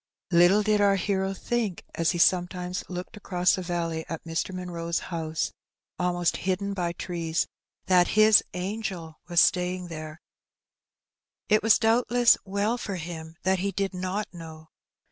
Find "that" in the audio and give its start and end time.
7.85-8.07, 13.43-13.59